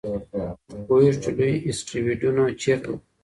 موږ 0.07 0.21
پوهېږو 0.87 1.19
چې 1.23 1.29
لوی 1.37 1.53
اسټروېډونه 1.69 2.43
چیرته 2.61 2.89
دي. 2.93 2.97